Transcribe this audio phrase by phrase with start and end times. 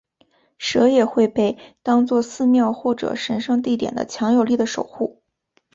[0.57, 5.21] 蛇也会被当做寺庙或者神圣地点的强有力的守护。